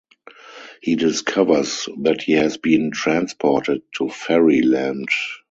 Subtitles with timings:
[0.81, 5.09] He discovers that he has been transported to Fairy Land.